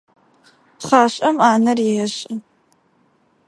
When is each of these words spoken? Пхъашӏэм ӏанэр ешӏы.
Пхъашӏэм 0.79 1.35
ӏанэр 1.41 1.79
ешӏы. 2.03 2.33